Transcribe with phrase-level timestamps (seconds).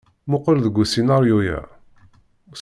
[0.29, 1.59] Muqel deg usinaryu-ya.